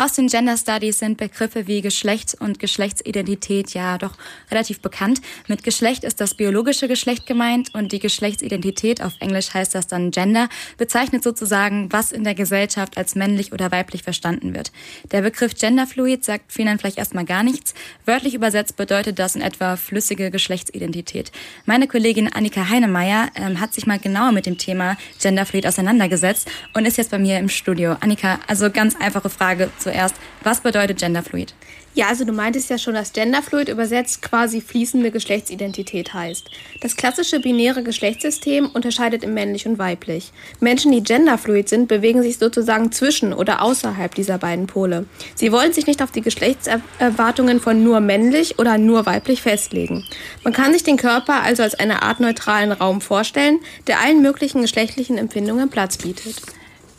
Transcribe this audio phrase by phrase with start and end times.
[0.00, 4.12] Aus den Gender Studies sind Begriffe wie Geschlecht und Geschlechtsidentität ja doch
[4.48, 5.20] relativ bekannt.
[5.48, 10.12] Mit Geschlecht ist das biologische Geschlecht gemeint und die Geschlechtsidentität, auf Englisch heißt das dann
[10.12, 14.70] Gender, bezeichnet sozusagen, was in der Gesellschaft als männlich oder weiblich verstanden wird.
[15.10, 17.74] Der Begriff Genderfluid sagt vielen vielleicht erstmal gar nichts.
[18.04, 21.32] Wörtlich übersetzt bedeutet das in etwa flüssige Geschlechtsidentität.
[21.66, 26.86] Meine Kollegin Annika Heinemeyer ähm, hat sich mal genauer mit dem Thema Genderfluid auseinandergesetzt und
[26.86, 27.96] ist jetzt bei mir im Studio.
[27.98, 30.14] Annika, also ganz einfache Frage zuerst.
[30.42, 31.54] Was bedeutet Genderfluid?
[31.94, 36.48] Ja, also du meintest ja schon, dass Genderfluid übersetzt quasi fließende Geschlechtsidentität heißt.
[36.80, 40.30] Das klassische binäre Geschlechtssystem unterscheidet in männlich und weiblich.
[40.60, 45.06] Menschen, die genderfluid sind, bewegen sich sozusagen zwischen oder außerhalb dieser beiden Pole.
[45.34, 50.04] Sie wollen sich nicht auf die Geschlechtserwartungen von nur männlich oder nur weiblich festlegen.
[50.44, 53.58] Man kann sich den Körper also als eine Art neutralen Raum vorstellen,
[53.88, 56.36] der allen möglichen geschlechtlichen Empfindungen Platz bietet.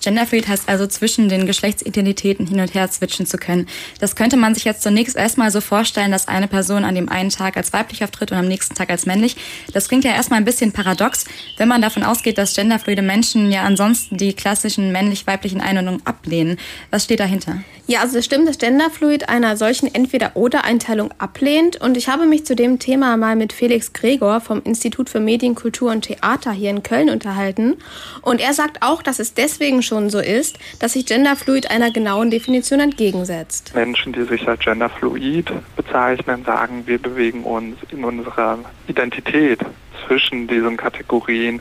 [0.09, 3.67] Genderfluid heißt also zwischen den Geschlechtsidentitäten hin und her switchen zu können.
[3.99, 7.29] Das könnte man sich jetzt zunächst erstmal so vorstellen, dass eine Person an dem einen
[7.29, 9.35] Tag als weiblich auftritt und am nächsten Tag als männlich.
[9.71, 11.25] Das klingt ja erstmal ein bisschen paradox,
[11.57, 16.57] wenn man davon ausgeht, dass genderfluide Menschen ja ansonsten die klassischen männlich-weiblichen Einordnungen ablehnen.
[16.89, 17.59] Was steht dahinter?
[17.89, 21.81] Ja, also es stimmt, dass Genderfluid einer solchen Entweder-Oder-Einteilung ablehnt.
[21.81, 25.55] Und ich habe mich zu dem Thema mal mit Felix Gregor vom Institut für Medien,
[25.55, 27.77] Kultur und Theater hier in Köln unterhalten.
[28.21, 32.31] Und er sagt auch, dass es deswegen schon so ist, dass sich Genderfluid einer genauen
[32.31, 33.73] Definition entgegensetzt.
[33.75, 39.59] Menschen, die sich als Genderfluid bezeichnen, sagen, wir bewegen uns in unserer Identität
[40.07, 41.59] zwischen diesen Kategorien.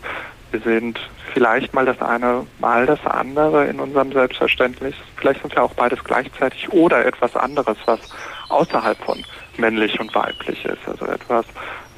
[0.50, 1.00] Wir sind
[1.32, 4.94] vielleicht mal das eine, mal das andere in unserem Selbstverständnis.
[5.16, 8.00] Vielleicht sind wir auch beides gleichzeitig oder etwas anderes, was
[8.48, 9.24] außerhalb von
[9.56, 10.86] männlich und weiblich ist.
[10.86, 11.46] Also etwas,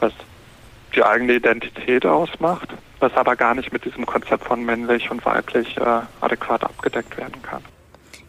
[0.01, 0.13] was
[0.95, 5.77] die eigene Identität ausmacht, was aber gar nicht mit diesem Konzept von männlich und weiblich
[5.77, 7.63] äh, adäquat abgedeckt werden kann.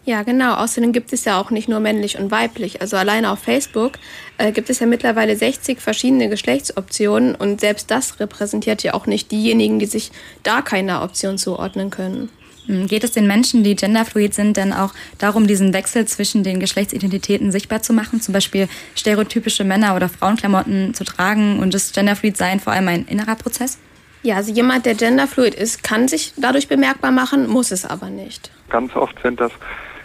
[0.03, 0.55] Ja, genau.
[0.55, 2.81] Außerdem gibt es ja auch nicht nur männlich und weiblich.
[2.81, 3.93] Also alleine auf Facebook
[4.39, 9.31] äh, gibt es ja mittlerweile 60 verschiedene Geschlechtsoptionen und selbst das repräsentiert ja auch nicht
[9.31, 12.29] diejenigen, die sich da keiner Option zuordnen können.
[12.67, 16.59] Hm, geht es den Menschen, die genderfluid sind, denn auch darum, diesen Wechsel zwischen den
[16.59, 18.21] Geschlechtsidentitäten sichtbar zu machen?
[18.21, 23.35] Zum Beispiel stereotypische Männer- oder Frauenklamotten zu tragen und das Genderfluid-Sein vor allem ein innerer
[23.35, 23.79] Prozess?
[24.23, 28.51] Ja, also jemand, der genderfluid ist, kann sich dadurch bemerkbar machen, muss es aber nicht.
[28.69, 29.51] Ganz oft sind das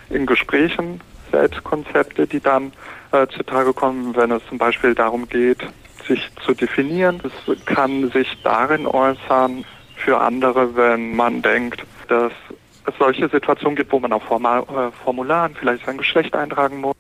[0.09, 1.01] in Gesprächen
[1.33, 2.73] Selbstkonzepte, die dann
[3.13, 5.59] äh, zutage kommen, wenn es zum Beispiel darum geht,
[6.09, 7.21] sich zu definieren.
[7.25, 9.65] Es kann sich darin äußern
[9.97, 12.33] für andere, wenn man denkt, dass
[12.87, 16.97] es solche Situationen gibt, wo man auf äh, Formularen vielleicht sein Geschlecht eintragen muss.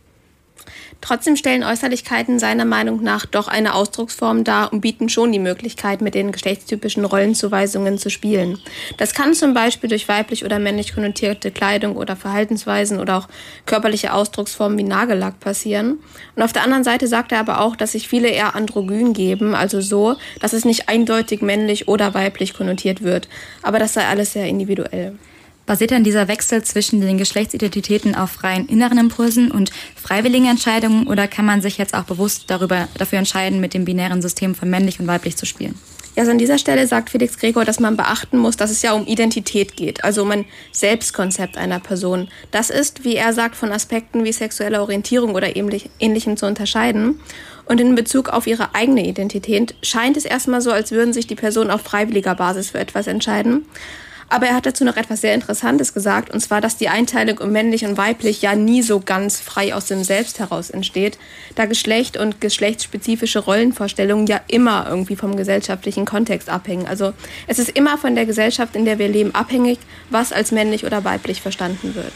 [1.00, 6.00] Trotzdem stellen Äußerlichkeiten seiner Meinung nach doch eine Ausdrucksform dar und bieten schon die Möglichkeit,
[6.00, 8.58] mit den geschlechtstypischen Rollenzuweisungen zu spielen.
[8.96, 13.28] Das kann zum Beispiel durch weiblich oder männlich konnotierte Kleidung oder Verhaltensweisen oder auch
[13.66, 15.98] körperliche Ausdrucksformen wie Nagellack passieren.
[16.34, 19.54] Und auf der anderen Seite sagt er aber auch, dass sich viele eher androgyn geben,
[19.54, 23.28] also so, dass es nicht eindeutig männlich oder weiblich konnotiert wird.
[23.62, 25.16] Aber das sei alles sehr individuell.
[25.66, 31.26] Basiert dann dieser Wechsel zwischen den Geschlechtsidentitäten auf freien inneren Impulsen und freiwilligen Entscheidungen oder
[31.26, 35.00] kann man sich jetzt auch bewusst darüber, dafür entscheiden, mit dem binären System von männlich
[35.00, 35.74] und weiblich zu spielen?
[36.16, 39.06] Also an dieser Stelle sagt Felix Gregor, dass man beachten muss, dass es ja um
[39.06, 42.28] Identität geht, also um ein Selbstkonzept einer Person.
[42.52, 47.20] Das ist, wie er sagt, von Aspekten wie sexuelle Orientierung oder ähnlichem zu unterscheiden.
[47.66, 51.34] Und in Bezug auf ihre eigene Identität scheint es erstmal so, als würden sich die
[51.34, 53.66] Personen auf freiwilliger Basis für etwas entscheiden.
[54.28, 57.52] Aber er hat dazu noch etwas sehr Interessantes gesagt, und zwar, dass die Einteilung um
[57.52, 61.18] männlich und weiblich ja nie so ganz frei aus dem Selbst heraus entsteht,
[61.54, 66.86] da Geschlecht und geschlechtsspezifische Rollenvorstellungen ja immer irgendwie vom gesellschaftlichen Kontext abhängen.
[66.86, 67.12] Also
[67.46, 69.78] es ist immer von der Gesellschaft, in der wir leben, abhängig,
[70.10, 72.12] was als männlich oder weiblich verstanden wird.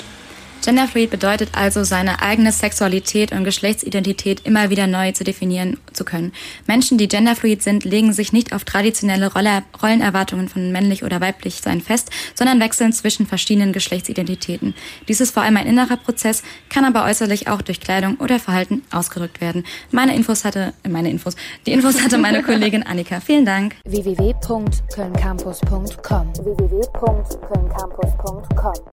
[0.62, 6.32] Genderfluid bedeutet also, seine eigene Sexualität und Geschlechtsidentität immer wieder neu zu definieren zu können.
[6.66, 11.60] Menschen, die genderfluid sind, legen sich nicht auf traditionelle Rolle, Rollenerwartungen von männlich oder weiblich
[11.62, 14.74] sein fest, sondern wechseln zwischen verschiedenen Geschlechtsidentitäten.
[15.08, 18.82] Dies ist vor allem ein innerer Prozess, kann aber äußerlich auch durch Kleidung oder Verhalten
[18.90, 19.64] ausgedrückt werden.
[19.90, 21.34] Meine Infos hatte, meine Infos,
[21.66, 23.20] die Infos hatte meine Kollegin Annika.
[23.20, 23.76] Vielen Dank.
[23.84, 26.80] www.kölncampus.com www